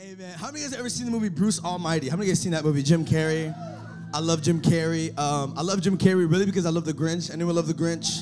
[0.00, 0.36] Amen.
[0.38, 2.08] How many of you guys ever seen the movie Bruce Almighty?
[2.08, 2.82] How many of you guys seen that movie?
[2.82, 3.54] Jim Carrey.
[4.12, 5.16] I love Jim Carrey.
[5.16, 7.32] Um, I love Jim Carrey really because I love The Grinch.
[7.32, 8.20] Anyone love The Grinch?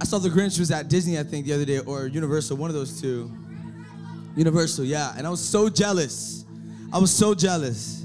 [0.00, 2.70] I saw The Grinch was at Disney, I think, the other day, or Universal, one
[2.70, 3.30] of those two.
[4.36, 5.14] Universal, yeah.
[5.16, 6.44] And I was so jealous.
[6.92, 8.04] I was so jealous.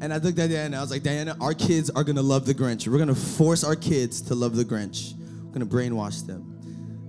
[0.00, 2.54] And I looked at Diana, I was like, Diana, our kids are gonna love The
[2.54, 2.88] Grinch.
[2.88, 5.12] We're gonna force our kids to love The Grinch.
[5.44, 6.49] We're gonna brainwash them.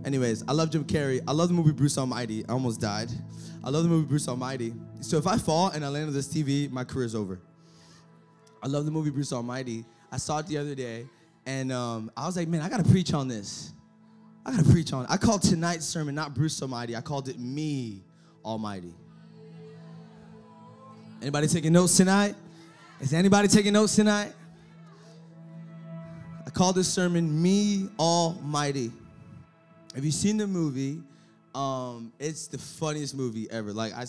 [0.04, 1.22] Anyways, I love Jim Carrey.
[1.28, 2.44] I love the movie Bruce Almighty.
[2.50, 3.10] I almost died.
[3.64, 4.74] I love the movie Bruce Almighty.
[5.02, 7.40] So if I fall and I land on this TV, my career's over.
[8.64, 9.86] I love the movie Bruce Almighty.
[10.12, 11.06] I saw it the other day,
[11.46, 13.74] and um, I was like, man, I gotta preach on this.
[14.46, 15.12] I gotta preach on it.
[15.12, 16.96] I called tonight's sermon not Bruce Almighty.
[16.96, 18.04] I called it Me
[18.44, 18.94] Almighty.
[21.22, 22.36] Anybody taking notes tonight?
[23.00, 24.34] Is anybody taking notes tonight?
[26.46, 28.92] I called this sermon Me Almighty.
[29.96, 31.02] Have you seen the movie?
[31.54, 33.74] Um, it's the funniest movie ever.
[33.74, 34.06] Like I,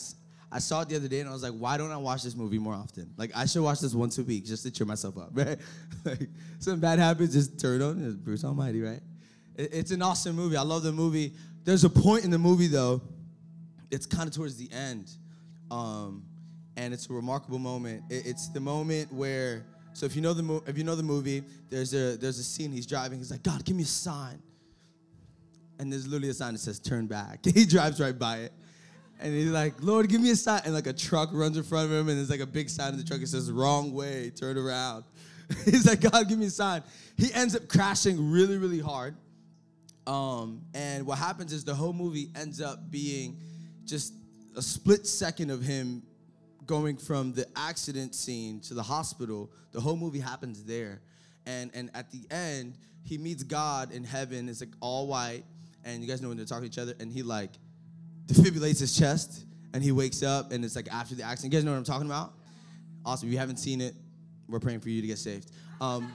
[0.52, 2.36] I saw it the other day and I was like, why don't I watch this
[2.36, 3.10] movie more often?
[3.16, 5.58] Like I should watch this once a week just to cheer myself up, right?
[6.04, 6.28] like
[6.60, 8.16] something bad happens, just turn on.
[8.22, 9.00] Bruce Almighty, right?
[9.56, 10.56] It- it's an awesome movie.
[10.56, 11.32] I love the movie.
[11.64, 13.02] There's a point in the movie though.
[13.90, 15.10] It's kind of towards the end,
[15.70, 16.24] um,
[16.76, 18.04] and it's a remarkable moment.
[18.08, 19.64] It- it's the moment where.
[19.94, 22.42] So if you know the mo- if you know the movie, there's a there's a
[22.44, 22.72] scene.
[22.72, 23.18] He's driving.
[23.18, 24.40] He's like, God, give me a sign
[25.82, 27.40] and there's literally a sign that says turn back.
[27.54, 28.52] He drives right by it.
[29.20, 30.62] And he's like, Lord, give me a sign.
[30.64, 32.92] And like a truck runs in front of him, and there's like a big sign
[32.92, 35.04] in the truck that says wrong way, turn around.
[35.64, 36.84] he's like, God, give me a sign.
[37.16, 39.16] He ends up crashing really, really hard.
[40.06, 43.38] Um, and what happens is the whole movie ends up being
[43.84, 44.14] just
[44.56, 46.04] a split second of him
[46.64, 49.50] going from the accident scene to the hospital.
[49.72, 51.00] The whole movie happens there.
[51.44, 52.74] And and at the end,
[53.04, 54.48] he meets God in heaven.
[54.48, 55.44] It's like all white.
[55.84, 57.50] And you guys know when they're talking to each other, and he like
[58.26, 59.44] defibrillates his chest
[59.74, 61.52] and he wakes up and it's like after the accident.
[61.52, 62.34] You guys know what I'm talking about?
[63.04, 63.28] Awesome.
[63.28, 63.94] If you haven't seen it,
[64.48, 65.50] we're praying for you to get saved.
[65.80, 66.12] Um,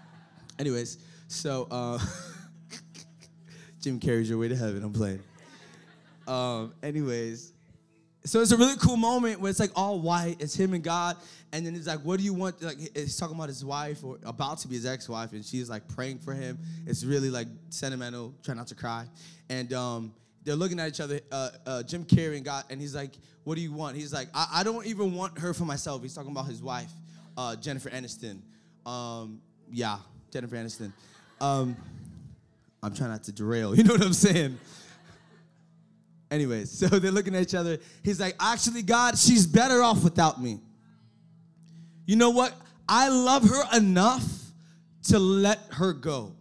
[0.58, 0.98] anyways,
[1.28, 1.98] so uh,
[3.80, 4.82] Jim Carrey's your way to heaven.
[4.82, 5.22] I'm playing.
[6.26, 7.52] Um, anyways,
[8.24, 10.36] so it's a really cool moment where it's like all white.
[10.38, 11.16] It's him and God,
[11.52, 12.62] and then it's like, what do you want?
[12.62, 15.88] Like he's talking about his wife or about to be his ex-wife, and she's like
[15.88, 16.58] praying for him.
[16.86, 18.34] It's really like sentimental.
[18.42, 19.06] Try not to cry,
[19.48, 21.20] and um, they're looking at each other.
[21.30, 23.10] Uh, uh, Jim Carrey and God, and he's like,
[23.44, 23.96] what do you want?
[23.96, 26.02] He's like, I, I don't even want her for myself.
[26.02, 26.92] He's talking about his wife,
[27.36, 28.40] uh, Jennifer Aniston.
[28.86, 29.40] Um,
[29.70, 29.98] yeah,
[30.30, 30.92] Jennifer Aniston.
[31.40, 31.76] Um,
[32.82, 33.74] I'm trying not to derail.
[33.76, 34.58] You know what I'm saying?
[36.32, 37.78] Anyways, so they're looking at each other.
[38.02, 40.58] He's like, actually, God, she's better off without me.
[42.06, 42.54] You know what?
[42.88, 44.24] I love her enough
[45.04, 46.34] to let her go.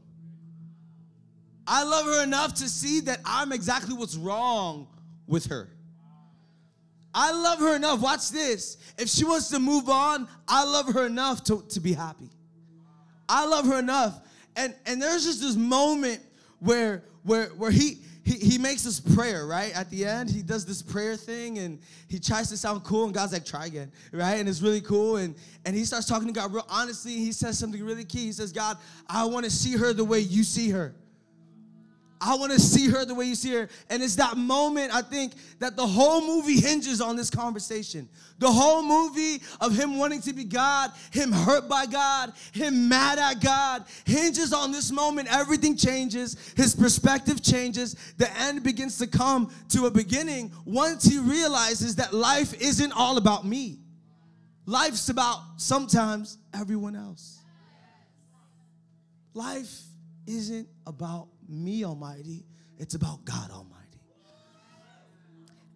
[1.68, 4.88] I love her enough to see that I'm exactly what's wrong
[5.28, 5.70] with her.
[7.14, 8.02] I love her enough.
[8.02, 8.78] Watch this.
[8.98, 12.30] If she wants to move on, I love her enough to, to be happy.
[13.28, 14.20] I love her enough.
[14.56, 16.22] And and there's just this moment
[16.60, 19.76] where where where he he, he makes this prayer, right?
[19.76, 23.14] At the end, he does this prayer thing and he tries to sound cool, and
[23.14, 24.40] God's like, try again, right?
[24.40, 25.18] And it's really cool.
[25.18, 27.14] And, and he starts talking to God real honestly.
[27.14, 28.26] He says something really key.
[28.26, 28.78] He says, God,
[29.08, 30.94] I want to see her the way you see her.
[32.24, 33.68] I want to see her the way you see her.
[33.90, 38.08] And it's that moment, I think, that the whole movie hinges on this conversation.
[38.38, 43.18] The whole movie of him wanting to be God, him hurt by God, him mad
[43.18, 45.30] at God, hinges on this moment.
[45.34, 46.38] Everything changes.
[46.56, 47.96] His perspective changes.
[48.18, 53.18] The end begins to come to a beginning once he realizes that life isn't all
[53.18, 53.80] about me.
[54.68, 57.40] Life's about sometimes everyone else.
[59.34, 59.82] Life
[60.28, 62.46] isn't about me, Almighty.
[62.80, 63.78] It's about God Almighty.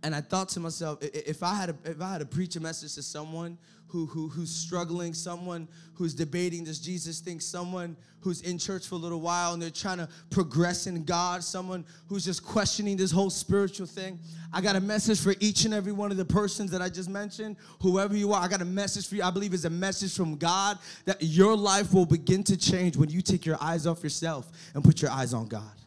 [0.03, 2.59] And I thought to myself, if I had to, if I had to preach a
[2.59, 3.57] message to someone
[3.95, 8.95] who, who who's struggling, someone who's debating this Jesus thing, someone who's in church for
[8.95, 13.11] a little while and they're trying to progress in God, someone who's just questioning this
[13.11, 14.19] whole spiritual thing,
[14.51, 17.07] I got a message for each and every one of the persons that I just
[17.07, 17.55] mentioned.
[17.81, 19.23] Whoever you are, I got a message for you.
[19.23, 23.09] I believe it's a message from God that your life will begin to change when
[23.09, 25.84] you take your eyes off yourself and put your eyes on God.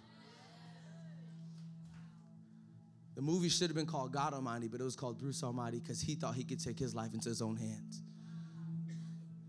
[3.18, 6.00] The movie should have been called God Almighty, but it was called Bruce Almighty because
[6.00, 8.04] he thought he could take his life into his own hands.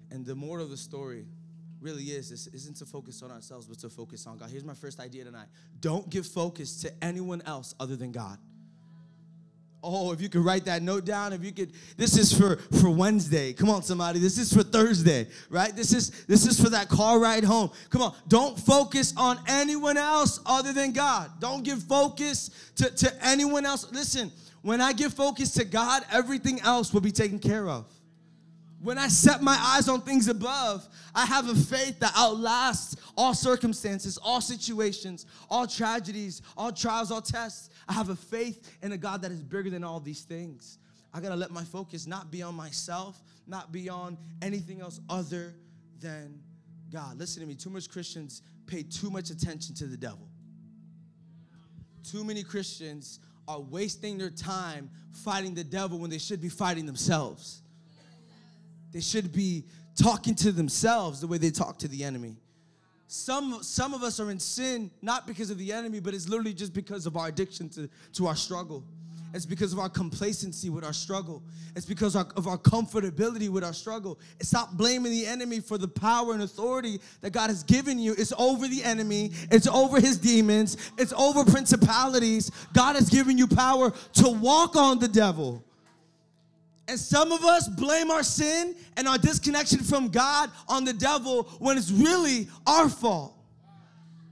[0.10, 1.28] And the moral of the story
[1.80, 4.50] really is this isn't to focus on ourselves, but to focus on God.
[4.50, 5.50] Here's my first idea tonight.
[5.82, 8.40] Don't give focus to anyone else other than God.
[9.82, 12.90] Oh, if you could write that note down, if you could, this is for for
[12.90, 13.54] Wednesday.
[13.54, 14.20] Come on, somebody.
[14.20, 15.74] This is for Thursday, right?
[15.74, 17.72] This is this is for that car ride home.
[17.90, 21.32] Come on, don't focus on anyone else other than God.
[21.40, 23.90] Don't give focus to, to anyone else.
[23.92, 24.32] Listen,
[24.62, 27.86] When I give focus to God, everything else will be taken care of.
[28.82, 33.34] When I set my eyes on things above, I have a faith that outlasts all
[33.34, 37.70] circumstances, all situations, all tragedies, all trials, all tests.
[37.90, 40.78] I have a faith in a God that is bigger than all these things.
[41.12, 45.56] I gotta let my focus not be on myself, not be on anything else other
[46.00, 46.40] than
[46.92, 47.18] God.
[47.18, 50.30] Listen to me, too much Christians pay too much attention to the devil.
[52.04, 56.86] Too many Christians are wasting their time fighting the devil when they should be fighting
[56.86, 57.64] themselves.
[58.92, 59.66] They should be
[59.96, 62.38] talking to themselves the way they talk to the enemy.
[63.12, 66.54] Some, some of us are in sin not because of the enemy, but it's literally
[66.54, 68.84] just because of our addiction to, to our struggle.
[69.34, 71.42] It's because of our complacency with our struggle.
[71.76, 74.20] It's because of our comfortability with our struggle.
[74.44, 78.14] Stop blaming the enemy for the power and authority that God has given you.
[78.16, 82.52] It's over the enemy, it's over his demons, it's over principalities.
[82.74, 85.64] God has given you power to walk on the devil.
[86.90, 91.44] And some of us blame our sin and our disconnection from God on the devil
[91.60, 93.36] when it's really our fault.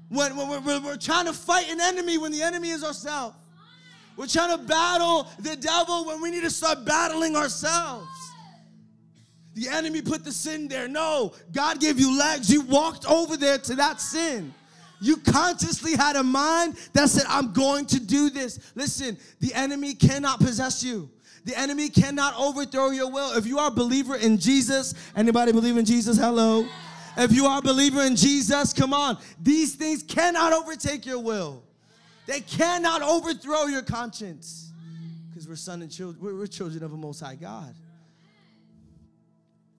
[0.10, 3.36] When, when we're, we're trying to fight an enemy when the enemy is ourselves.
[4.16, 8.08] We're trying to battle the devil when we need to start battling ourselves.
[9.54, 10.88] The enemy put the sin there.
[10.88, 12.52] No, God gave you legs.
[12.52, 14.52] You walked over there to that sin.
[15.00, 18.72] You consciously had a mind that said, I'm going to do this.
[18.74, 21.12] Listen, the enemy cannot possess you.
[21.48, 23.38] The enemy cannot overthrow your will.
[23.38, 26.18] If you are a believer in Jesus, anybody believe in Jesus?
[26.18, 26.68] Hello.
[27.16, 29.18] If you are a believer in Jesus, come on.
[29.42, 31.64] These things cannot overtake your will.
[32.26, 34.74] They cannot overthrow your conscience.
[35.30, 37.74] Because we're son and children, we're children of a most high God.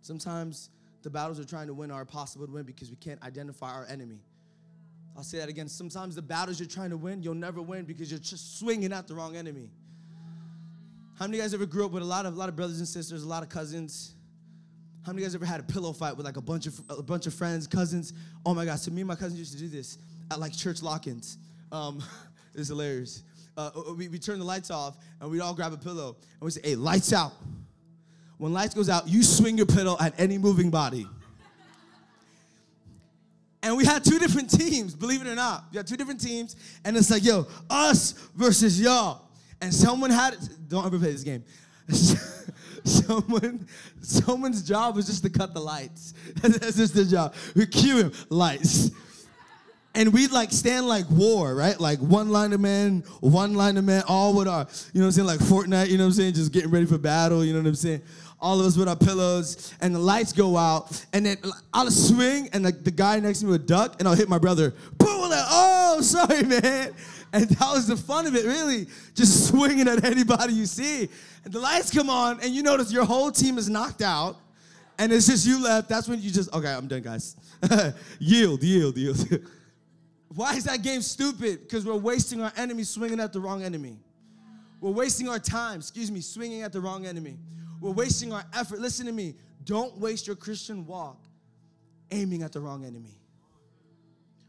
[0.01, 0.71] Sometimes
[1.03, 3.85] the battles we're trying to win are impossible to win because we can't identify our
[3.91, 4.21] enemy.
[5.15, 5.69] I'll say that again.
[5.69, 9.07] Sometimes the battles you're trying to win, you'll never win because you're just swinging at
[9.07, 9.69] the wrong enemy.
[11.19, 12.55] How many of you guys ever grew up with a lot of a lot of
[12.55, 14.15] brothers and sisters, a lot of cousins?
[15.05, 16.81] How many of you guys ever had a pillow fight with like a bunch of
[16.89, 18.13] a bunch of friends, cousins?
[18.47, 18.83] Oh my gosh!
[18.83, 19.99] So me and my cousins used to do this
[20.31, 21.39] at like church lock-ins.
[21.73, 22.05] Um,
[22.55, 23.25] it's hilarious.
[23.57, 26.41] Uh, uh, we we turn the lights off and we'd all grab a pillow and
[26.41, 27.33] we say, "Hey, lights out."
[28.37, 31.09] When lights goes out, you swing your pillow at any moving body.
[33.61, 35.65] And we had two different teams, believe it or not.
[35.73, 36.55] We had two different teams,
[36.85, 39.28] and it's like, yo, us versus y'all
[39.61, 40.37] and someone had
[40.69, 41.45] don't ever play this game.
[42.85, 43.67] someone,
[44.01, 46.15] someone's job was just to cut the lights.
[46.43, 47.35] That's just the job.
[47.55, 48.91] We cue him lights.
[49.95, 51.79] And we'd like stand like war, right?
[51.81, 55.19] Like one line of men, one line of men, all with our, you know what
[55.19, 57.53] I'm saying, like Fortnite, you know what I'm saying, just getting ready for battle, you
[57.53, 58.03] know what I'm saying?
[58.41, 61.39] All of us with our pillows, and the lights go out, and then
[61.75, 64.73] I'll swing, and the, guy next to me would duck, and I'll hit my brother.
[64.99, 65.31] Boom!
[65.31, 66.95] Like, oh, sorry, man.
[67.33, 68.87] And that was the fun of it, really.
[69.15, 71.09] Just swinging at anybody you see.
[71.45, 74.37] And the lights come on, and you notice your whole team is knocked out,
[74.99, 75.89] and it's just you left.
[75.89, 77.37] That's when you just, okay, I'm done, guys.
[78.19, 79.41] yield, yield, yield.
[80.35, 81.63] Why is that game stupid?
[81.63, 83.99] Because we're wasting our enemy swinging at the wrong enemy.
[84.81, 87.39] We're wasting our time, excuse me, swinging at the wrong enemy.
[87.81, 88.79] We're wasting our effort.
[88.79, 89.35] Listen to me.
[89.65, 91.23] Don't waste your Christian walk
[92.11, 93.19] aiming at the wrong enemy.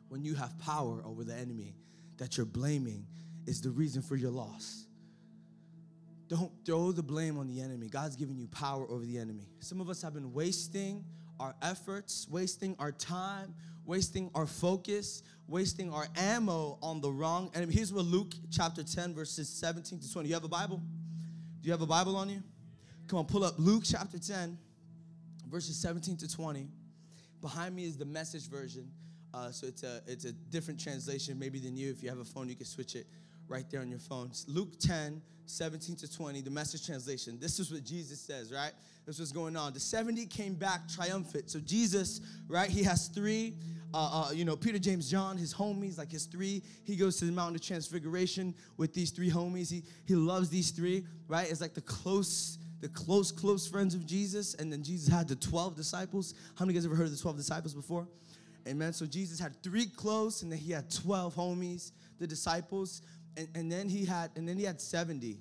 [0.10, 1.76] When you have power over the enemy,
[2.20, 3.06] that you're blaming
[3.48, 4.86] is the reason for your loss.
[6.28, 7.90] Don't throw the blame on the enemy.
[7.90, 9.48] God's giving you power over the enemy.
[9.60, 11.04] Some of us have been wasting
[11.40, 17.74] our efforts, wasting our time, wasting our focus, wasting our ammo on the wrong enemy.
[17.74, 20.28] Here's what Luke chapter 10, verses 17 to 20.
[20.28, 20.78] You have a Bible?
[20.78, 22.44] Do you have a Bible on you?
[23.08, 24.56] Come on, pull up Luke chapter 10,
[25.50, 26.68] verses 17 to 20.
[27.42, 28.92] Behind me is the message version.
[29.34, 31.92] Uh, so it's a it's a different translation maybe than you.
[31.92, 33.06] If you have a phone, you can switch it
[33.48, 34.28] right there on your phone.
[34.28, 37.38] It's Luke 10, 17 to 20, the message translation.
[37.40, 38.72] This is what Jesus says, right?
[39.06, 39.74] This was going on.
[39.74, 41.50] The 70 came back triumphant.
[41.50, 43.56] So Jesus, right, he has three,
[43.92, 46.62] uh, uh, you know, Peter, James, John, his homies, like his three.
[46.84, 49.72] He goes to the Mountain of Transfiguration with these three homies.
[49.72, 51.50] He, he loves these three, right?
[51.50, 54.54] It's like the close, the close, close friends of Jesus.
[54.54, 56.36] And then Jesus had the 12 disciples.
[56.56, 58.08] How many of you guys ever heard of the 12 disciples before?
[58.68, 58.94] Amen.
[58.94, 63.02] So Jesus had three close, and then he had 12 homies, the disciples,
[63.38, 65.40] and, and then he had, and then he had 70.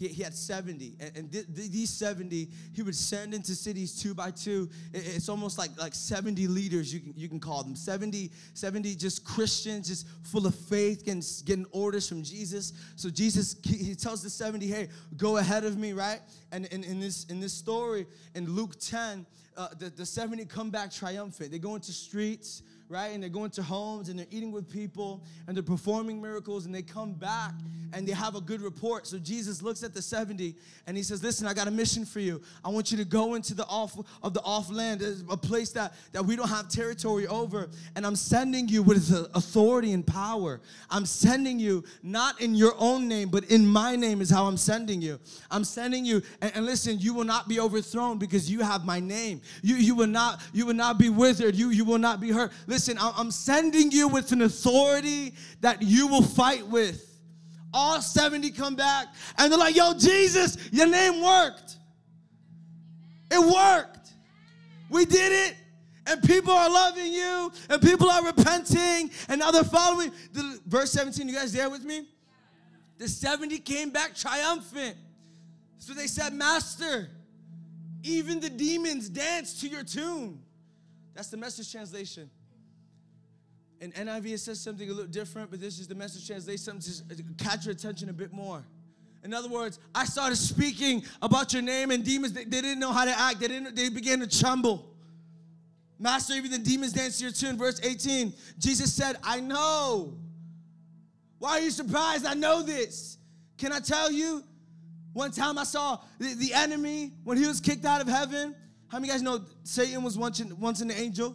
[0.00, 4.00] He, he had 70 and, and th- th- these 70 he would send into cities
[4.00, 7.62] two by two it, it's almost like like 70 leaders you can, you can call
[7.62, 13.10] them 70 70 just christians just full of faith getting, getting orders from jesus so
[13.10, 17.38] jesus he, tells the 70 hey go ahead of me right and in this in
[17.38, 19.26] this story in luke 10
[19.60, 21.50] uh, the, the 70 come back triumphant.
[21.50, 23.12] They go into streets right?
[23.14, 26.74] And they're going to homes and they're eating with people and they're performing miracles and
[26.74, 27.52] they come back
[27.92, 29.06] and they have a good report.
[29.06, 30.56] So Jesus looks at the 70
[30.88, 32.42] and he says, Listen, I got a mission for you.
[32.64, 35.94] I want you to go into the off of the off land, a place that,
[36.10, 37.70] that we don't have territory over.
[37.94, 40.60] And I'm sending you with authority and power.
[40.90, 44.56] I'm sending you not in your own name, but in my name is how I'm
[44.56, 45.20] sending you.
[45.48, 48.98] I'm sending you, and, and listen, you will not be overthrown because you have my
[48.98, 49.42] name.
[49.62, 51.54] You, you will not, you will not be withered.
[51.54, 52.52] You, you will not be hurt.
[52.66, 57.06] Listen, I'm sending you with an authority that you will fight with.
[57.72, 59.06] All 70 come back
[59.38, 61.76] and they're like, yo, Jesus, your name worked.
[63.30, 64.10] It worked.
[64.88, 65.56] We did it.
[66.06, 70.10] And people are loving you, and people are repenting, and now they're following.
[70.32, 72.08] The, verse 17, you guys there with me?
[72.98, 74.96] The 70 came back triumphant.
[75.78, 77.10] So they said, Master,
[78.02, 80.42] even the demons dance to your tune.
[81.14, 82.30] That's the message translation.
[83.80, 87.16] In NIV, it says something a little different, but this is the message translation, something
[87.16, 88.62] to uh, catch your attention a bit more.
[89.24, 92.92] In other words, I started speaking about your name, and demons, they, they didn't know
[92.92, 93.40] how to act.
[93.40, 94.86] They, didn't, they began to tremble.
[95.98, 97.56] Master, even the demons dance to your tune.
[97.56, 100.14] Verse 18, Jesus said, I know.
[101.38, 102.26] Why are you surprised?
[102.26, 103.18] I know this.
[103.56, 104.44] Can I tell you?
[105.12, 108.54] One time I saw the, the enemy when he was kicked out of heaven.
[108.88, 111.34] How many guys know Satan was once, once an angel?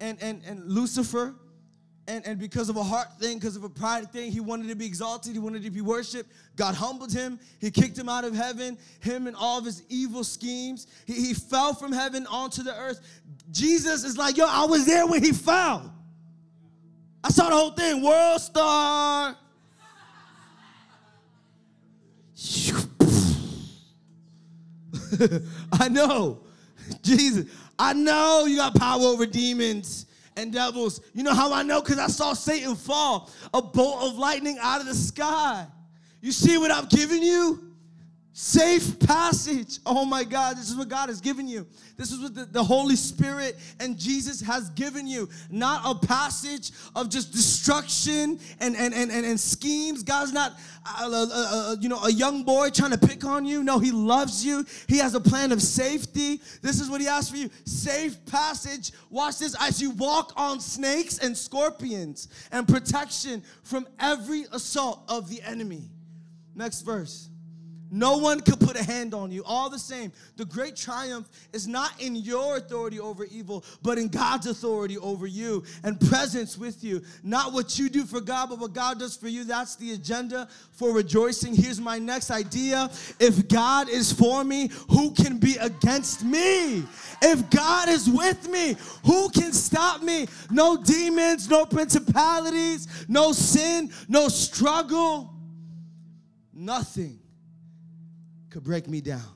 [0.00, 1.34] And, and, and Lucifer
[2.06, 4.74] and, and because of a heart thing, because of a pride thing, he wanted to
[4.74, 6.30] be exalted, he wanted to be worshiped.
[6.54, 10.22] God humbled him, he kicked him out of heaven, him and all of his evil
[10.22, 10.86] schemes.
[11.06, 13.00] He, he fell from heaven onto the earth.
[13.50, 15.92] Jesus is like, yo, I was there when he fell.
[17.22, 19.36] I saw the whole thing, world star.
[25.72, 26.40] I know.
[27.02, 30.04] Jesus, I know you got power over demons
[30.36, 31.00] and devils.
[31.14, 31.80] You know how I know?
[31.80, 35.66] Because I saw Satan fall, a bolt of lightning out of the sky.
[36.20, 37.63] You see what I've given you?
[38.36, 39.78] Safe passage.
[39.86, 41.68] Oh my God, this is what God has given you.
[41.96, 45.28] This is what the, the, Holy Spirit and Jesus has given you.
[45.50, 50.02] Not a passage of just destruction and, and, and, and, and schemes.
[50.02, 53.62] God's not, uh, uh, uh, you know, a young boy trying to pick on you.
[53.62, 54.66] No, He loves you.
[54.88, 56.40] He has a plan of safety.
[56.60, 57.48] This is what He has for you.
[57.64, 58.90] Safe passage.
[59.10, 65.30] Watch this as you walk on snakes and scorpions and protection from every assault of
[65.30, 65.88] the enemy.
[66.56, 67.28] Next verse.
[67.94, 69.44] No one can put a hand on you.
[69.46, 74.08] All the same, the great triumph is not in your authority over evil, but in
[74.08, 77.02] God's authority over you and presence with you.
[77.22, 79.44] Not what you do for God, but what God does for you.
[79.44, 81.54] That's the agenda for rejoicing.
[81.54, 86.82] Here's my next idea If God is for me, who can be against me?
[87.22, 88.74] If God is with me,
[89.06, 90.26] who can stop me?
[90.50, 95.32] No demons, no principalities, no sin, no struggle,
[96.52, 97.20] nothing
[98.54, 99.34] could break me down.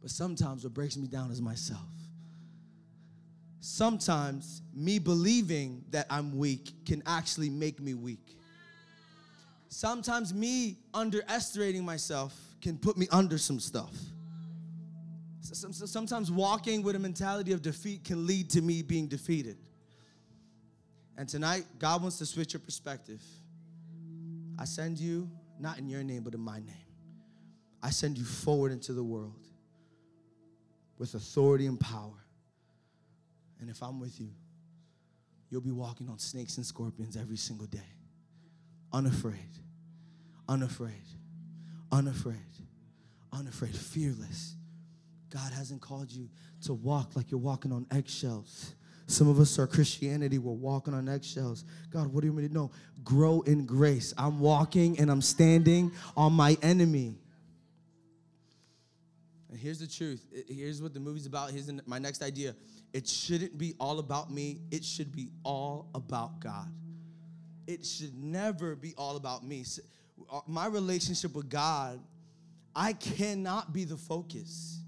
[0.00, 1.80] But sometimes what breaks me down is myself.
[3.58, 8.38] Sometimes me believing that I'm weak can actually make me weak.
[9.68, 13.92] Sometimes me underestimating myself can put me under some stuff.
[15.40, 19.56] Sometimes walking with a mentality of defeat can lead to me being defeated.
[21.18, 23.20] And tonight, God wants to switch your perspective.
[24.60, 25.28] I send you
[25.58, 26.85] not in your name, but in my name.
[27.82, 29.46] I send you forward into the world
[30.98, 32.24] with authority and power.
[33.60, 34.30] And if I'm with you,
[35.50, 37.78] you'll be walking on snakes and scorpions every single day.
[38.92, 39.34] Unafraid,
[40.48, 40.92] unafraid,
[41.92, 42.36] unafraid,
[43.32, 44.56] unafraid, fearless.
[45.30, 46.28] God hasn't called you
[46.64, 48.74] to walk like you're walking on eggshells.
[49.08, 51.64] Some of us are Christianity, we're walking on eggshells.
[51.90, 52.70] God, what do you mean to know?
[53.04, 54.12] Grow in grace.
[54.18, 57.16] I'm walking and I'm standing on my enemy.
[59.56, 60.22] And here's the truth.
[60.50, 61.50] Here's what the movie's about.
[61.50, 62.54] Here's my next idea.
[62.92, 64.60] It shouldn't be all about me.
[64.70, 66.70] It should be all about God.
[67.66, 69.64] It should never be all about me.
[70.30, 72.00] Uh, my relationship with God,
[72.74, 74.82] I cannot be the focus.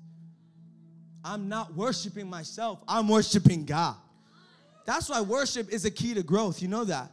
[1.24, 2.82] I'm not worshiping myself.
[2.86, 3.96] I'm worshiping God.
[4.84, 6.60] That's why worship is a key to growth.
[6.60, 7.10] You know that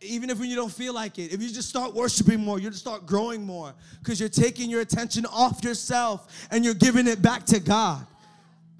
[0.00, 2.68] even if when you don't feel like it, if you just start worshiping more, you
[2.68, 7.22] just start growing more because you're taking your attention off yourself and you're giving it
[7.22, 8.06] back to God.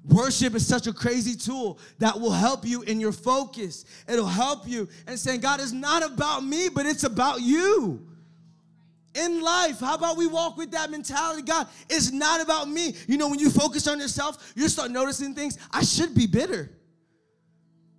[0.07, 3.83] Worship is such a crazy tool that will help you in your focus.
[4.07, 8.07] It'll help you and saying, God, it's not about me, but it's about you.
[9.15, 11.41] In life, how about we walk with that mentality?
[11.41, 12.93] God, it's not about me.
[13.07, 15.57] You know, when you focus on yourself, you start noticing things.
[15.71, 16.69] I should be bitter.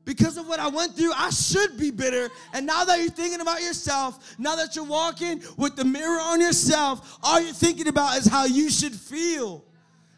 [0.08, 2.30] Because of what I went through, I should be bitter.
[2.54, 6.40] And now that you're thinking about yourself, now that you're walking with the mirror on
[6.40, 9.66] yourself, all you're thinking about is how you should feel,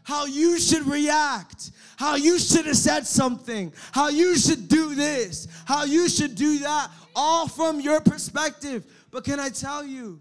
[0.04, 5.48] how you should react, how you should have said something, how you should do this,
[5.64, 8.86] how you should do that, all from your perspective.
[9.10, 10.20] But can I tell you,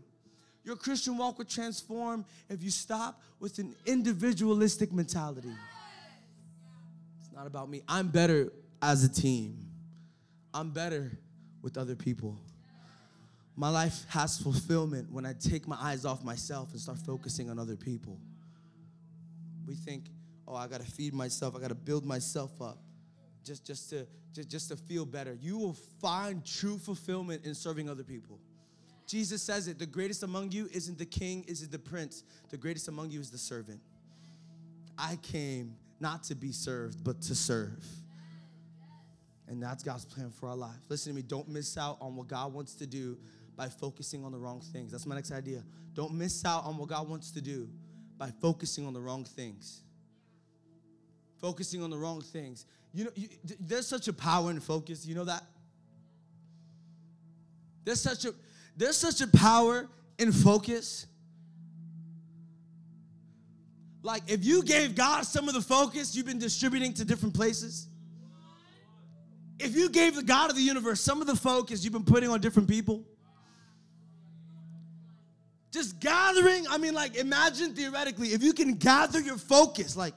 [0.64, 5.54] your Christian walk will transform if you stop with an individualistic mentality.
[7.20, 7.84] It's not about me.
[7.88, 9.58] I'm better as a team.
[10.54, 11.18] I'm better
[11.62, 12.38] with other people.
[13.56, 17.60] My life has fulfillment when I take my eyes off myself and start focusing on
[17.60, 18.18] other people.
[19.68, 20.06] We think,
[20.48, 22.80] oh, I gotta feed myself, I gotta build myself up
[23.44, 25.38] just, just, to, just, just to feel better.
[25.42, 28.40] You will find true fulfillment in serving other people.
[29.08, 32.24] Jesus says it the greatest among you isn't the king, isn't the prince.
[32.50, 33.82] The greatest among you is the servant.
[34.98, 37.84] I came not to be served, but to serve.
[39.50, 40.78] And that's God's plan for our life.
[40.90, 43.18] Listen to me, don't miss out on what God wants to do
[43.58, 44.92] by focusing on the wrong things.
[44.92, 45.64] That's my next idea.
[45.96, 47.68] Don't miss out on what God wants to do
[48.18, 49.82] by focusing on the wrong things.
[51.42, 52.66] Focusing on the wrong things.
[52.94, 53.28] You know, you,
[53.60, 55.06] there's such a power in focus.
[55.06, 55.44] You know that?
[57.84, 58.34] There's such a
[58.78, 59.88] there's such a power
[60.20, 61.08] in focus.
[64.04, 67.89] Like if you gave God some of the focus you've been distributing to different places,
[69.60, 72.30] if you gave the God of the universe some of the focus you've been putting
[72.30, 73.04] on different people,
[75.72, 80.14] just gathering, I mean, like, imagine theoretically, if you can gather your focus, like,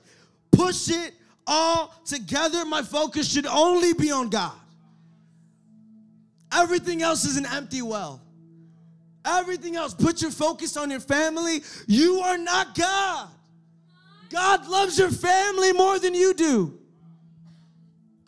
[0.51, 1.15] push it
[1.47, 4.55] all together, my focus should only be on God.
[6.53, 8.23] Everything else is an empty well.
[9.25, 11.63] Everything else, put your focus on your family.
[11.87, 13.29] You are not God.
[14.31, 16.79] God loves your family more than you do.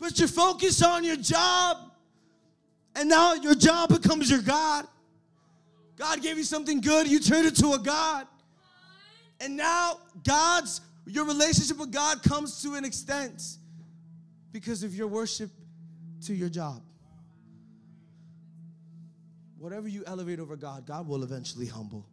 [0.04, 1.78] Put your focus on your job,
[2.94, 4.86] and now your job becomes your God.
[5.96, 8.26] God gave you something good, you turned it to a God.
[9.40, 13.42] And now God's your relationship with God comes to an extent
[14.52, 15.48] because of your worship
[16.26, 16.82] to your job.
[19.56, 22.04] Whatever you elevate over God, God will eventually humble.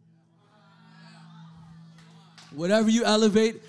[2.52, 3.62] Whatever you elevate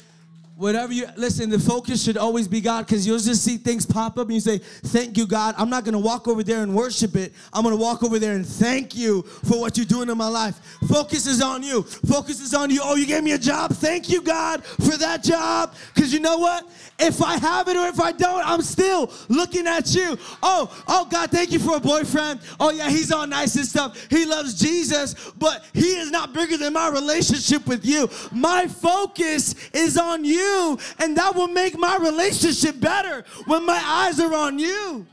[0.55, 4.19] Whatever you listen, the focus should always be God because you'll just see things pop
[4.19, 5.55] up and you say, Thank you, God.
[5.57, 7.33] I'm not gonna walk over there and worship it.
[7.51, 10.59] I'm gonna walk over there and thank you for what you're doing in my life.
[10.87, 11.81] Focus is on you.
[11.81, 12.81] Focus is on you.
[12.83, 13.71] Oh, you gave me a job.
[13.71, 15.73] Thank you, God, for that job.
[15.93, 16.69] Because you know what?
[16.99, 20.19] If I have it or if I don't, I'm still looking at you.
[20.43, 22.41] Oh, oh, God, thank you for a boyfriend.
[22.59, 24.07] Oh, yeah, he's all nice and stuff.
[24.11, 28.07] He loves Jesus, but he is not bigger than my relationship with you.
[28.31, 33.81] My focus is on you you, and that will make my relationship better when my
[33.83, 35.05] eyes are on you.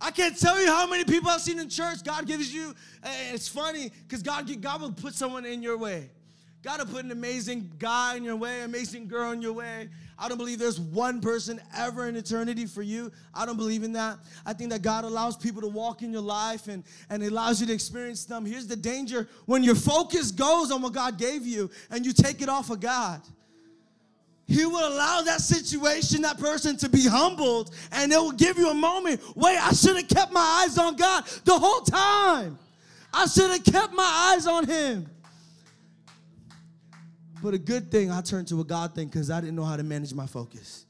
[0.00, 2.04] I can't tell you how many people I've seen in church.
[2.04, 2.74] God gives you,
[3.32, 6.10] it's funny because God, God will put someone in your way.
[6.62, 9.88] God will put an amazing guy in your way, amazing girl in your way.
[10.18, 13.12] I don't believe there's one person ever in eternity for you.
[13.34, 14.18] I don't believe in that.
[14.46, 17.66] I think that God allows people to walk in your life and, and allows you
[17.66, 18.46] to experience them.
[18.46, 22.42] Here's the danger when your focus goes on what God gave you and you take
[22.42, 23.22] it off of God.
[24.46, 28.70] He will allow that situation, that person to be humbled, and it will give you
[28.70, 29.22] a moment.
[29.34, 32.58] Wait, I should have kept my eyes on God the whole time.
[33.12, 35.06] I should have kept my eyes on Him.
[37.42, 39.76] But a good thing, I turned to a God thing because I didn't know how
[39.76, 40.84] to manage my focus.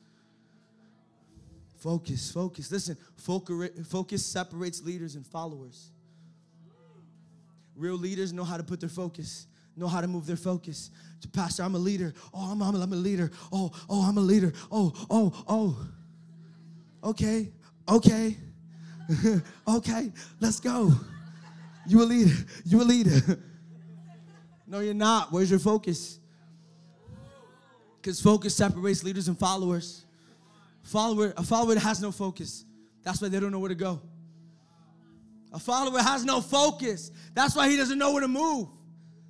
[1.76, 2.72] Focus, focus.
[2.72, 5.90] Listen, focus separates leaders and followers.
[7.76, 10.90] Real leaders know how to put their focus know how to move their focus.
[11.22, 12.14] To Pastor, I'm a leader.
[12.32, 13.30] Oh, I'm, I'm, I'm a leader.
[13.52, 14.52] Oh, oh, I'm a leader.
[14.70, 15.86] Oh, oh, oh.
[17.02, 17.52] Okay,
[17.88, 18.36] okay,
[19.68, 20.92] okay, let's go.
[21.86, 22.34] You a leader.
[22.64, 23.38] You a leader.
[24.66, 25.30] no, you're not.
[25.30, 26.18] Where's your focus?
[28.00, 30.04] Because focus separates leaders and followers.
[30.82, 32.64] Follower, a follower has no focus.
[33.02, 34.00] That's why they don't know where to go.
[35.52, 37.10] A follower has no focus.
[37.32, 38.68] That's why he doesn't know where to move.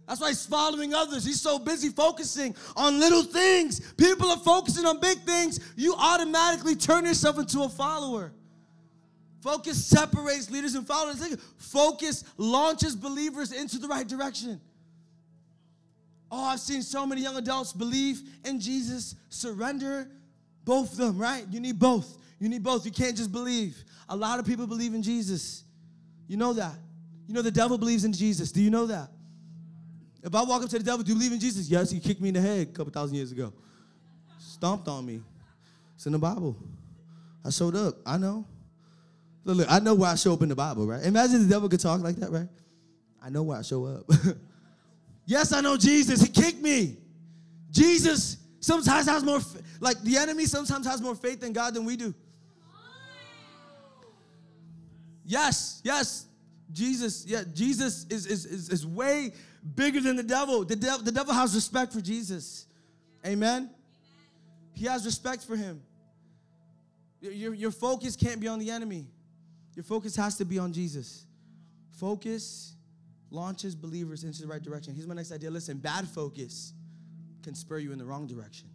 [0.06, 1.24] That's why he's following others.
[1.24, 3.80] He's so busy focusing on little things.
[3.94, 5.60] People are focusing on big things.
[5.76, 8.32] You automatically turn yourself into a follower.
[9.40, 11.36] Focus separates leaders and followers.
[11.56, 14.60] Focus launches believers into the right direction.
[16.30, 20.08] Oh, I've seen so many young adults believe in Jesus, surrender
[20.64, 21.46] both of them, right?
[21.50, 22.18] You need both.
[22.40, 22.84] You need both.
[22.84, 23.84] You can't just believe.
[24.08, 25.64] A lot of people believe in Jesus.
[26.26, 26.74] You know that.
[27.26, 28.50] You know the devil believes in Jesus.
[28.50, 29.08] Do you know that?
[30.24, 31.68] If I walk up to the devil, do you believe in Jesus?
[31.68, 33.52] Yes, he kicked me in the head a couple thousand years ago.
[34.38, 35.20] Stomped on me.
[35.94, 36.56] It's in the Bible.
[37.44, 37.96] I showed up.
[38.06, 38.46] I know.
[39.44, 41.04] Look, look, I know why I show up in the Bible, right?
[41.04, 42.48] Imagine the devil could talk like that, right?
[43.22, 44.10] I know why I show up.
[45.26, 46.22] yes, I know Jesus.
[46.22, 46.96] He kicked me.
[47.70, 49.40] Jesus sometimes has more,
[49.80, 52.14] like the enemy sometimes has more faith in God than we do.
[55.26, 56.26] Yes, yes.
[56.72, 59.32] Jesus, yeah, Jesus is, is, is, is way
[59.74, 60.64] bigger than the devil.
[60.64, 61.04] The, devil.
[61.04, 62.66] the devil has respect for Jesus.
[63.26, 63.70] Amen?
[64.72, 65.82] He has respect for him.
[67.20, 69.06] Your, your focus can't be on the enemy.
[69.74, 71.26] Your focus has to be on Jesus.
[71.92, 72.74] Focus
[73.30, 74.94] launches believers into the right direction.
[74.94, 75.50] Here's my next idea.
[75.50, 76.72] Listen, bad focus
[77.42, 78.68] can spur you in the wrong direction.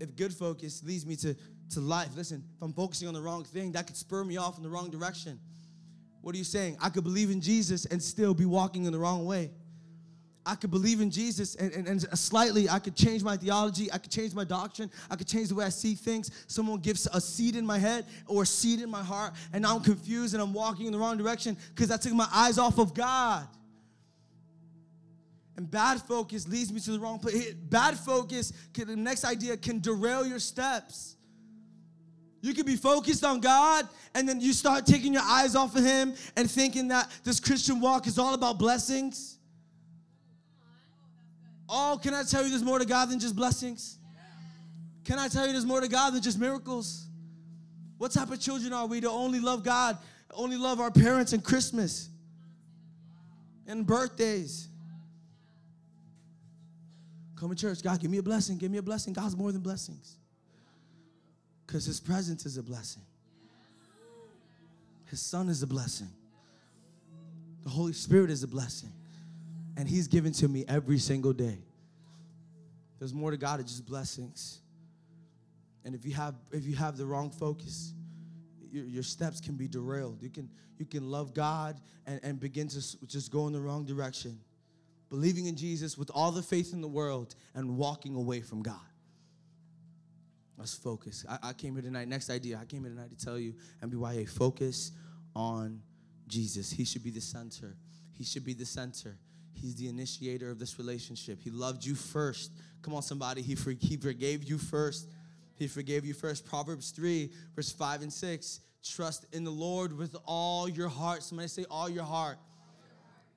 [0.00, 1.36] If good focus leads me to,
[1.70, 4.56] to life, listen, if I'm focusing on the wrong thing, that could spur me off
[4.56, 5.38] in the wrong direction.
[6.22, 6.78] What are you saying?
[6.80, 9.50] I could believe in Jesus and still be walking in the wrong way.
[10.44, 13.98] I could believe in Jesus and, and, and, slightly I could change my theology, I
[13.98, 16.30] could change my doctrine, I could change the way I see things.
[16.48, 19.80] Someone gives a seed in my head or a seed in my heart, and I'm
[19.80, 22.92] confused and I'm walking in the wrong direction because I took my eyes off of
[22.92, 23.46] God.
[25.56, 27.52] And bad focus leads me to the wrong place.
[27.54, 31.16] Bad focus, the next idea, can derail your steps.
[32.42, 35.84] You can be focused on God and then you start taking your eyes off of
[35.84, 39.38] Him and thinking that this Christian walk is all about blessings.
[41.68, 43.96] Oh, can I tell you there's more to God than just blessings?
[45.04, 47.06] Can I tell you there's more to God than just miracles?
[47.96, 49.96] What type of children are we to only love God,
[50.34, 52.08] only love our parents and Christmas
[53.68, 54.68] and birthdays?
[57.36, 59.12] Come to church, God, give me a blessing, give me a blessing.
[59.12, 60.16] God's more than blessings.
[61.72, 63.02] Because His presence is a blessing,
[65.06, 66.10] His Son is a blessing,
[67.62, 68.92] the Holy Spirit is a blessing.
[69.78, 71.56] And He's given to me every single day.
[72.98, 74.60] There's more to God than just blessings.
[75.86, 77.94] And if you have if you have the wrong focus,
[78.70, 80.20] your, your steps can be derailed.
[80.20, 83.86] You can you can love God and, and begin to just go in the wrong
[83.86, 84.38] direction.
[85.08, 88.91] Believing in Jesus with all the faith in the world and walking away from God.
[90.62, 91.26] Let's focus.
[91.28, 92.06] I, I, came here tonight.
[92.06, 92.56] Next idea.
[92.56, 94.92] I came here tonight to tell you, MBYA, focus
[95.34, 95.82] on
[96.28, 96.70] Jesus.
[96.70, 97.74] He should be the center.
[98.12, 99.18] He should be the center.
[99.54, 101.42] He's the initiator of this relationship.
[101.42, 102.52] He loved you first.
[102.82, 103.42] Come on, somebody.
[103.42, 105.08] He, for, he forgave you first.
[105.56, 106.46] He forgave you first.
[106.46, 108.60] Proverbs 3, verse 5 and 6.
[108.84, 111.24] Trust in the Lord with all your heart.
[111.24, 112.38] Somebody say, all your heart.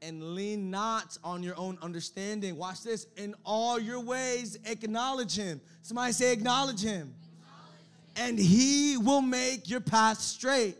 [0.06, 2.56] And lean not on your own understanding.
[2.58, 3.08] Watch this.
[3.18, 5.60] In all your ways, acknowledge him.
[5.82, 7.14] Somebody say, acknowledge him.
[8.16, 10.78] And he will make your path straight.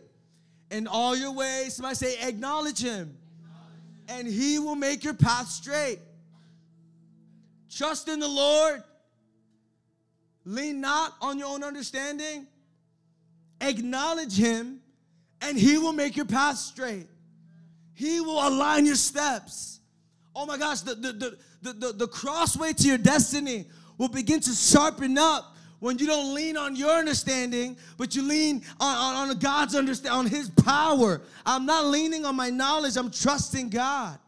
[0.70, 3.16] In all your ways, somebody say, acknowledge him
[4.08, 5.98] and he will make your path straight.
[7.70, 8.82] Trust in the Lord.
[10.44, 12.46] Lean not on your own understanding.
[13.60, 14.80] Acknowledge him,
[15.40, 17.06] and he will make your path straight.
[17.96, 19.80] He will align your steps.
[20.34, 23.64] Oh my gosh, the, the, the, the, the, crossway to your destiny
[23.96, 28.62] will begin to sharpen up when you don't lean on your understanding, but you lean
[28.78, 31.22] on, on, on God's understanding, on His power.
[31.46, 34.18] I'm not leaning on my knowledge, I'm trusting God.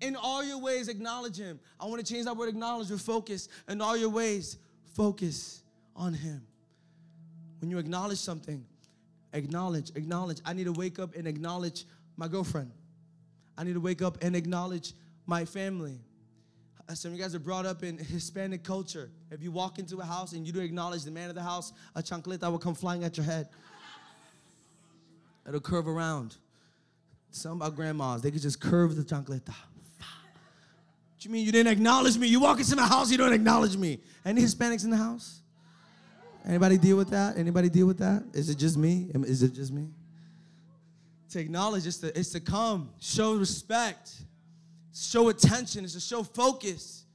[0.00, 1.60] In all your ways, acknowledge Him.
[1.78, 3.50] I want to change that word acknowledge with focus.
[3.68, 4.56] In all your ways,
[4.94, 5.62] focus
[5.94, 6.40] on Him.
[7.60, 8.64] When you acknowledge something,
[9.34, 10.40] acknowledge, acknowledge.
[10.42, 11.84] I need to wake up and acknowledge
[12.16, 12.70] my girlfriend.
[13.56, 14.92] I need to wake up and acknowledge
[15.26, 15.98] my family.
[16.88, 19.10] Uh, some of you guys are brought up in Hispanic culture.
[19.30, 21.72] If you walk into a house and you don't acknowledge the man of the house,
[21.94, 23.48] a chancleta will come flying at your head.
[25.46, 26.36] It'll curve around.
[27.30, 29.48] Some our grandmas, they could just curve the chancleta.
[29.48, 32.28] What you mean you didn't acknowledge me?
[32.28, 34.00] You walk into my house, you don't acknowledge me.
[34.24, 35.40] Any Hispanics in the house?
[36.46, 37.38] Anybody deal with that?
[37.38, 38.24] Anybody deal with that?
[38.34, 39.10] Is it just me?
[39.14, 39.88] Is it just me?
[41.34, 44.12] To acknowledge is to, to come, show respect
[44.94, 47.06] show attention, it's to show focus.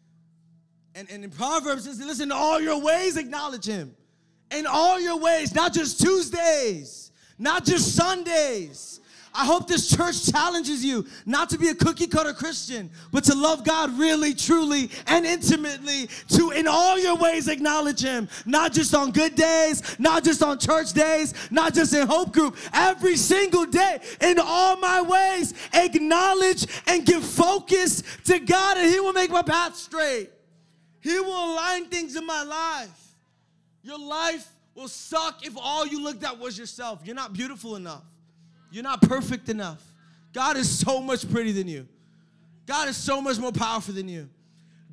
[0.94, 3.96] And, and in Proverbs, listen, to all your ways, acknowledge him.
[4.52, 9.00] In all your ways, not just Tuesdays, not just Sundays,
[9.34, 13.36] I hope this church challenges you not to be a cookie cutter Christian, but to
[13.36, 18.96] love God really, truly, and intimately, to in all your ways acknowledge Him, not just
[18.96, 23.66] on good days, not just on church days, not just in Hope Group, every single
[23.66, 29.32] day, in all my ways, acknowledge and give focus to God, and He will make
[29.32, 30.30] my path straight.
[31.02, 33.16] He will align things in my life.
[33.84, 37.02] Your life will suck if all you looked at was yourself.
[37.04, 38.04] You're not beautiful enough.
[38.72, 39.84] You're not perfect enough.
[40.34, 41.88] God is so much prettier than you.
[42.66, 44.30] God is so much more powerful than you.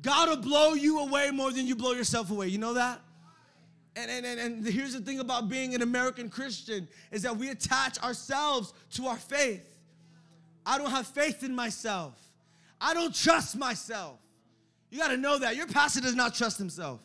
[0.01, 2.47] God will blow you away more than you blow yourself away.
[2.47, 3.01] You know that?
[3.95, 7.49] And, and, and, and here's the thing about being an American Christian is that we
[7.49, 9.67] attach ourselves to our faith.
[10.65, 12.13] I don't have faith in myself.
[12.79, 14.19] I don't trust myself.
[14.91, 15.55] You got to know that.
[15.55, 17.01] Your pastor does not trust himself.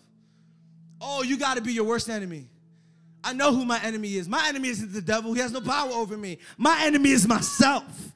[1.00, 2.48] Oh, you got to be your worst enemy.
[3.24, 4.28] I know who my enemy is.
[4.28, 6.38] My enemy isn't the devil, he has no power over me.
[6.58, 8.12] My enemy is myself.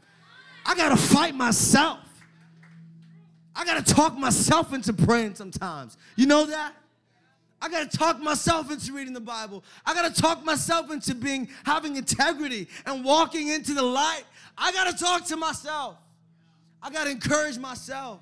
[0.65, 2.01] I got to fight myself.
[3.55, 5.97] I got to talk myself into praying sometimes.
[6.17, 6.75] You know that?
[7.63, 9.65] I got to talk myself into reading the Bible.
[9.87, 14.25] I got to talk myself into being having integrity and walking into the light.
[14.59, 15.97] I got to talk to myself.
[16.83, 18.21] I got to encourage myself.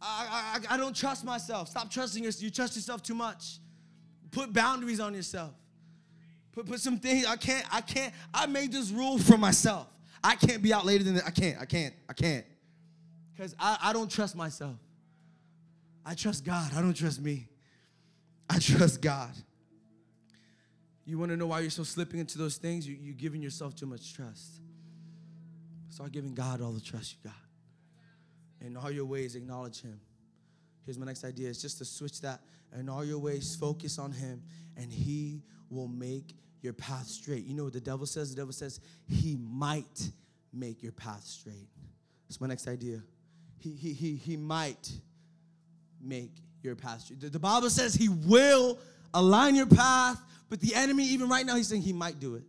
[0.00, 1.68] I, I, I don't trust myself.
[1.68, 2.42] Stop trusting yourself.
[2.42, 3.58] You trust yourself too much.
[4.30, 5.52] Put boundaries on yourself.
[6.52, 7.26] Put, put some things.
[7.26, 8.12] I can't, I can't.
[8.32, 9.86] I made this rule for myself.
[10.22, 11.24] I can't be out later than this.
[11.24, 12.44] I can't, I can't, I can't.
[13.34, 14.76] Because I, I don't trust myself.
[16.04, 16.72] I trust God.
[16.74, 17.48] I don't trust me.
[18.50, 19.30] I trust God.
[21.04, 22.86] You want to know why you're so slipping into those things?
[22.86, 24.60] You, you're giving yourself too much trust.
[25.88, 28.66] Start giving God all the trust you got.
[28.66, 30.00] In all your ways, acknowledge Him.
[30.88, 32.40] Here's my next idea is just to switch that.
[32.74, 34.42] In all your ways, focus on Him,
[34.74, 37.44] and He will make your path straight.
[37.44, 38.30] You know what the devil says?
[38.30, 40.10] The devil says, He might
[40.50, 41.68] make your path straight.
[42.26, 43.02] That's my next idea.
[43.58, 44.90] He, he, he, he might
[46.00, 47.20] make your path straight.
[47.20, 48.78] The, the Bible says He will
[49.12, 52.44] align your path, but the enemy, even right now, he's saying He might do it.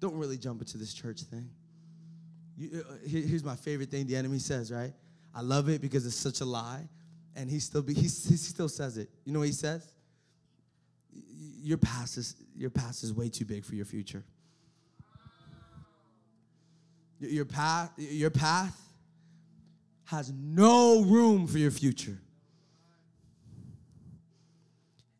[0.00, 1.50] Don't really jump into this church thing.
[2.56, 4.94] You, uh, here's my favorite thing the enemy says, right?
[5.34, 6.88] I love it because it's such a lie,
[7.36, 9.08] and he still be, he, he still says it.
[9.24, 9.86] You know what he says?
[11.62, 14.24] Your past is your past is way too big for your future.
[17.20, 18.78] Your path, your path
[20.04, 22.18] has no room for your future.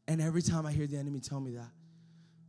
[0.08, 1.70] And every time I hear the enemy tell me that,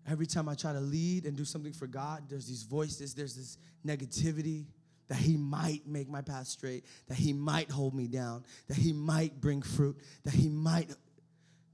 [0.10, 3.36] every time I try to lead and do something for God, there's these voices, there's
[3.36, 4.65] this negativity
[5.12, 8.93] that He might make my path straight, that He might hold me down, that He
[8.93, 10.89] might bring fruit, that He might.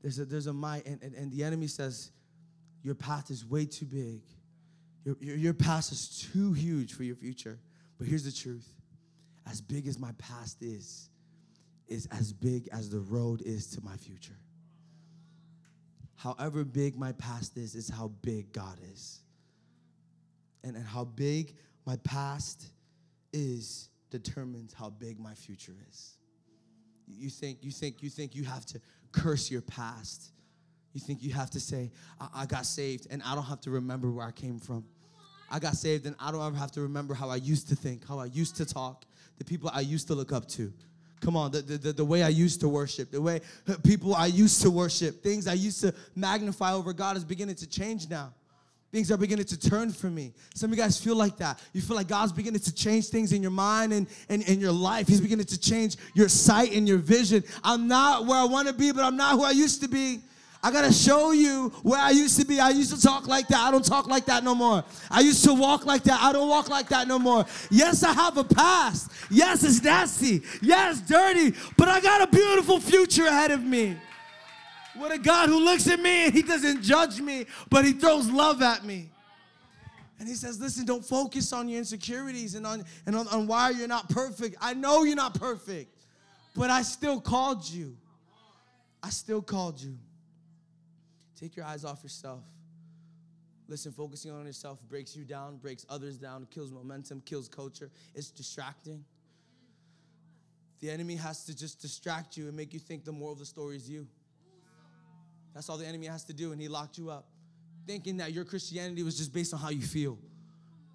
[0.01, 2.09] There's a, there's a might, and, and, and the enemy says,
[2.81, 4.21] Your path is way too big.
[5.05, 7.59] Your, your, your past is too huge for your future.
[7.99, 8.67] But here's the truth
[9.45, 11.11] as big as my past is,
[11.87, 14.39] is as big as the road is to my future.
[16.15, 19.19] However big my past is, is how big God is.
[20.63, 21.53] And, and how big
[21.85, 22.71] my past
[23.33, 26.17] is determines how big my future is.
[27.07, 30.31] You think, you think, you think you have to curse your past.
[30.93, 33.71] You think you have to say, I, I got saved and I don't have to
[33.71, 34.85] remember where I came from.
[35.49, 38.07] I got saved and I don't ever have to remember how I used to think,
[38.07, 39.05] how I used to talk,
[39.37, 40.73] the people I used to look up to.
[41.19, 44.27] Come on, the, the, the way I used to worship, the way uh, people I
[44.27, 48.33] used to worship, things I used to magnify over God is beginning to change now.
[48.91, 50.33] Things are beginning to turn for me.
[50.55, 51.61] Some of you guys feel like that.
[51.73, 54.71] You feel like God's beginning to change things in your mind and, and in your
[54.71, 55.07] life.
[55.07, 57.43] He's beginning to change your sight and your vision.
[57.63, 60.21] I'm not where I want to be, but I'm not who I used to be.
[60.63, 62.59] I gotta show you where I used to be.
[62.59, 63.59] I used to talk like that.
[63.59, 64.83] I don't talk like that no more.
[65.11, 66.21] I used to walk like that.
[66.21, 67.45] I don't walk like that no more.
[67.69, 69.11] Yes, I have a past.
[69.29, 70.41] Yes, it's nasty.
[70.61, 71.55] Yes, dirty.
[71.77, 73.97] But I got a beautiful future ahead of me.
[74.99, 78.29] With a God who looks at me and he doesn't judge me, but he throws
[78.29, 79.09] love at me.
[80.19, 83.69] And he says, listen, don't focus on your insecurities and on and on, on why
[83.69, 84.55] you're not perfect.
[84.59, 86.05] I know you're not perfect,
[86.55, 87.95] but I still called you.
[89.03, 89.97] I still called you.
[91.39, 92.41] Take your eyes off yourself.
[93.67, 97.91] Listen, focusing on yourself breaks you down, breaks others down, kills momentum, kills culture.
[98.15, 99.03] It's distracting.
[100.79, 103.45] The enemy has to just distract you and make you think the moral of the
[103.45, 104.07] story is you.
[105.57, 107.25] That's all the enemy has to do, and he locked you up,
[107.87, 110.19] thinking that your Christianity was just based on how you feel.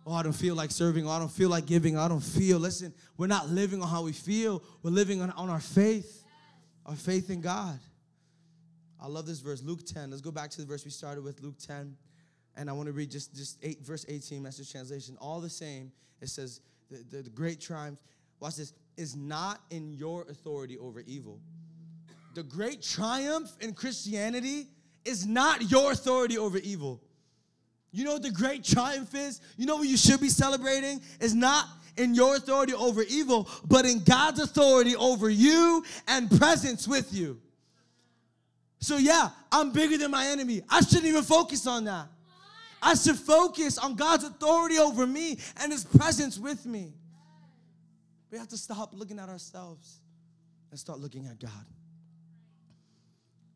[0.06, 1.04] Oh, I don't feel like serving.
[1.04, 1.98] Oh, I don't feel like giving.
[1.98, 2.60] I don't feel.
[2.60, 4.62] Listen, we're not living on how we feel.
[4.84, 6.22] We're living on, on our faith,
[6.86, 7.76] our faith in God.
[9.00, 10.10] I love this verse, Luke 10.
[10.10, 11.96] Let's go back to the verse we started with, Luke 10.
[12.54, 15.18] And I want to read just, just eight, verse 18, message translation.
[15.20, 17.98] All the same, it says, the, the, the great triumph,
[18.38, 21.40] watch this, is not in your authority over evil.
[22.34, 24.68] The great triumph in Christianity
[25.04, 27.02] is not your authority over evil.
[27.90, 29.40] You know what the great triumph is?
[29.58, 31.02] You know what you should be celebrating?
[31.20, 31.66] Is not
[31.96, 37.38] in your authority over evil, but in God's authority over you and presence with you.
[38.80, 40.62] So, yeah, I'm bigger than my enemy.
[40.68, 42.06] I shouldn't even focus on that.
[42.82, 46.94] I should focus on God's authority over me and His presence with me.
[48.30, 50.00] We have to stop looking at ourselves
[50.70, 51.66] and start looking at God.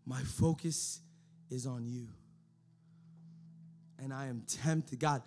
[0.07, 1.01] My focus
[1.51, 2.07] is on you.
[3.99, 5.23] And I am tempted, God,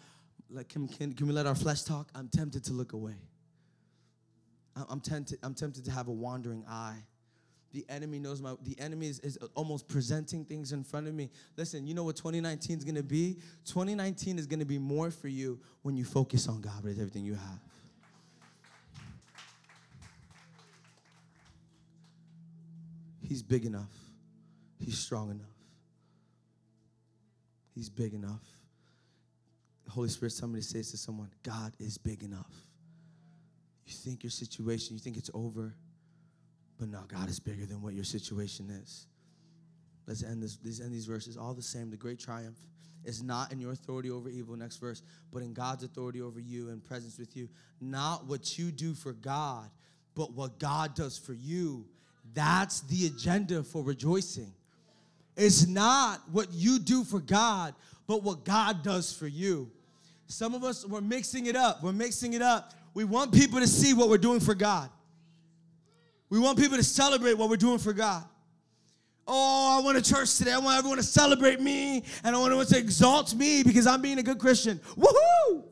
[0.49, 2.09] like, can, can, can we let our flesh talk?
[2.15, 3.15] I'm tempted to look away.
[4.89, 7.03] I'm tempted, I'm tempted to have a wandering eye.
[7.71, 11.29] The enemy knows my, the enemy is, is almost presenting things in front of me.
[11.57, 13.37] Listen, you know what 2019 is gonna be?
[13.65, 17.35] 2019 is gonna be more for you when you focus on God with everything you
[17.35, 17.59] have.
[23.21, 24.08] He's big enough.
[24.79, 25.45] He's strong enough.
[27.75, 28.43] He's big enough.
[29.89, 32.53] Holy Spirit, somebody says to someone, God is big enough.
[33.85, 35.75] You think your situation, you think it's over,
[36.77, 39.07] but no, God is bigger than what your situation is.
[40.07, 40.57] Let's end this.
[40.63, 41.37] Let's end these verses.
[41.37, 42.57] All the same, the great triumph
[43.03, 46.69] is not in your authority over evil, next verse, but in God's authority over you
[46.69, 47.49] and presence with you.
[47.79, 49.69] Not what you do for God,
[50.15, 51.85] but what God does for you.
[52.33, 54.53] That's the agenda for rejoicing.
[55.39, 57.73] It's not what you do for God,
[58.07, 59.71] but what God does for you.
[60.27, 61.81] Some of us, we're mixing it up.
[61.81, 62.73] We're mixing it up.
[62.93, 64.89] We want people to see what we're doing for God.
[66.29, 68.25] We want people to celebrate what we're doing for God.
[69.25, 70.51] Oh, I want a church today.
[70.51, 74.01] I want everyone to celebrate me and I want everyone to exalt me because I'm
[74.01, 74.79] being a good Christian.
[74.97, 75.63] Woohoo!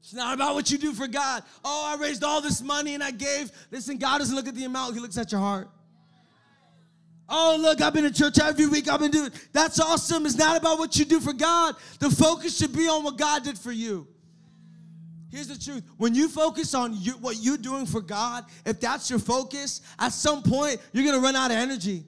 [0.00, 1.42] It's not about what you do for God.
[1.62, 3.52] Oh, I raised all this money and I gave.
[3.70, 5.68] Listen, God doesn't look at the amount, He looks at your heart.
[7.28, 8.88] Oh, look, I've been to church every week.
[8.88, 9.30] I've been doing.
[9.52, 10.26] That's awesome.
[10.26, 11.76] It's not about what you do for God.
[11.98, 14.06] The focus should be on what God did for you.
[15.30, 15.82] Here's the truth.
[15.96, 20.12] When you focus on you, what you're doing for God, if that's your focus, at
[20.12, 22.04] some point you're gonna run out of energy.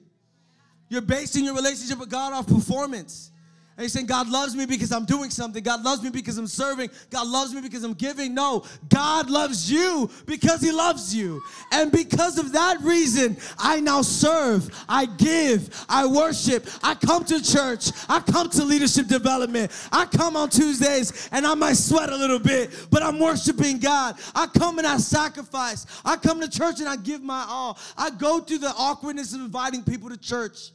[0.89, 3.31] You're basing your relationship with God off performance.
[3.77, 5.61] And you're saying, God loves me because I'm doing something.
[5.61, 6.89] God loves me because I'm serving.
[7.09, 8.33] God loves me because I'm giving.
[8.33, 11.41] No, God loves you because He loves you.
[11.73, 17.43] And because of that reason, I now serve, I give, I worship, I come to
[17.43, 19.73] church, I come to leadership development.
[19.91, 24.17] I come on Tuesdays and I might sweat a little bit, but I'm worshiping God.
[24.33, 25.85] I come and I sacrifice.
[26.05, 27.77] I come to church and I give my all.
[27.97, 30.71] I go through the awkwardness of inviting people to church.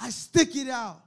[0.00, 1.05] I stick it out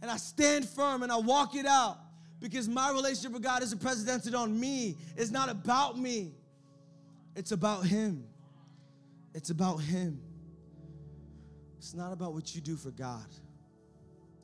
[0.00, 1.98] and I stand firm and I walk it out
[2.40, 4.96] because my relationship with God isn't presidented on me.
[5.16, 6.32] It's not about me.
[7.34, 8.24] It's about Him.
[9.34, 10.20] It's about Him.
[11.78, 13.26] It's not about what you do for God.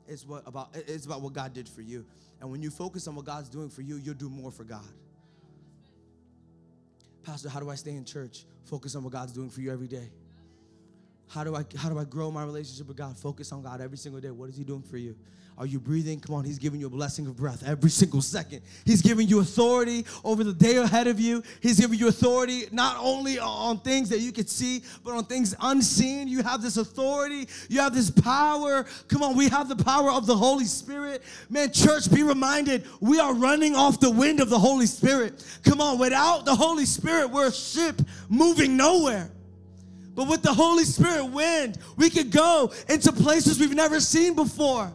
[0.07, 2.05] It's what about it's about what God did for you.
[2.39, 4.85] And when you focus on what God's doing for you, you'll do more for God.
[7.23, 8.45] Pastor, how do I stay in church?
[8.65, 10.11] Focus on what God's doing for you every day.
[11.27, 13.17] How do I how do I grow my relationship with God?
[13.17, 14.31] Focus on God every single day.
[14.31, 15.15] What is He doing for you?
[15.57, 16.19] Are you breathing?
[16.19, 18.61] Come on, He's giving you a blessing of breath every single second.
[18.83, 21.43] He's giving you authority over the day ahead of you.
[21.61, 25.55] He's giving you authority not only on things that you can see, but on things
[25.61, 26.27] unseen.
[26.27, 28.85] You have this authority, you have this power.
[29.07, 31.23] Come on, we have the power of the Holy Spirit.
[31.49, 35.45] Man, church, be reminded we are running off the wind of the Holy Spirit.
[35.63, 39.31] Come on, without the Holy Spirit, we're a ship moving nowhere.
[40.15, 44.91] But with the Holy Spirit wind, we could go into places we've never seen before.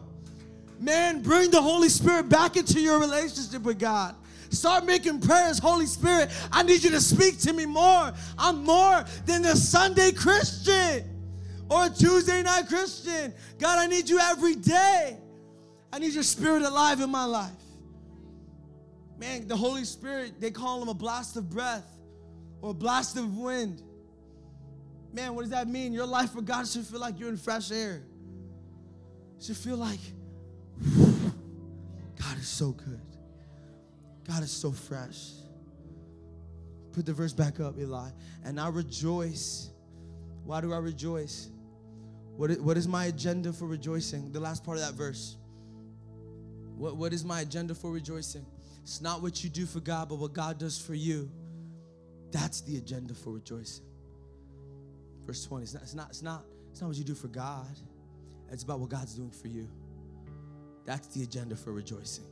[0.81, 4.15] Man, bring the Holy Spirit back into your relationship with God.
[4.49, 5.59] Start making prayers.
[5.59, 8.11] Holy Spirit, I need you to speak to me more.
[8.35, 11.03] I'm more than a Sunday Christian
[11.69, 13.31] or a Tuesday night Christian.
[13.59, 15.17] God, I need you every day.
[15.93, 17.51] I need your spirit alive in my life.
[19.19, 21.85] Man, the Holy Spirit, they call him a blast of breath
[22.59, 23.83] or a blast of wind.
[25.13, 25.93] Man, what does that mean?
[25.93, 28.01] Your life for God should feel like you're in fresh air.
[29.39, 29.99] Should feel like
[30.83, 33.01] God is so good.
[34.27, 35.31] God is so fresh.
[36.93, 38.09] Put the verse back up, Eli.
[38.43, 39.69] And I rejoice.
[40.43, 41.49] Why do I rejoice?
[42.35, 44.31] What is, what is my agenda for rejoicing?
[44.31, 45.37] The last part of that verse.
[46.77, 48.45] What, what is my agenda for rejoicing?
[48.83, 51.29] It's not what you do for God, but what God does for you.
[52.31, 53.85] That's the agenda for rejoicing.
[55.25, 55.63] Verse 20.
[55.63, 57.77] It's not, it's not, it's not, it's not what you do for God.
[58.51, 59.67] It's about what God's doing for you.
[60.85, 62.25] That's the agenda for rejoicing.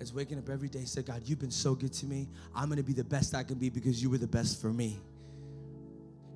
[0.00, 2.28] It's waking up every day, say, God, you've been so good to me.
[2.54, 5.00] I'm gonna be the best I can be because you were the best for me.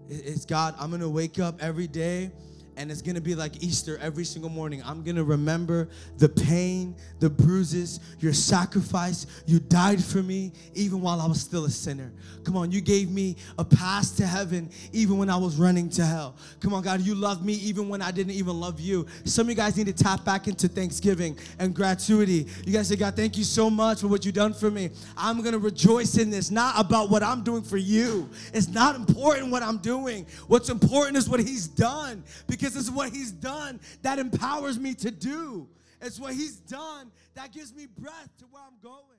[0.08, 2.32] It's God, I'm gonna wake up every day
[2.76, 4.82] and it's gonna be like Easter every single morning.
[4.84, 9.26] I'm gonna remember the pain, the bruises, your sacrifice.
[9.46, 12.12] You died for me even while I was still a sinner.
[12.44, 16.04] Come on, you gave me a pass to heaven even when I was running to
[16.04, 16.36] hell.
[16.60, 19.06] Come on, God, you loved me even when I didn't even love you.
[19.24, 22.46] Some of you guys need to tap back into thanksgiving and gratuity.
[22.64, 24.90] You guys say, God, thank you so much for what you've done for me.
[25.16, 28.30] I'm gonna rejoice in this, not about what I'm doing for you.
[28.54, 30.26] It's not important what I'm doing.
[30.48, 32.24] What's important is what He's done.
[32.46, 35.68] Because because it's what He's done that empowers me to do.
[36.00, 39.11] It's what He's done that gives me breath to where I'm going.